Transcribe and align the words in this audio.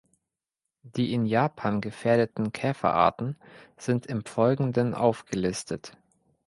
Die 0.81 1.13
in 1.13 1.27
Japan 1.27 1.79
gefährdeten 1.79 2.51
Käferarten 2.51 3.37
sind 3.77 4.07
im 4.07 4.25
Folgenden 4.25 4.95
aufgelistet. 4.95 5.95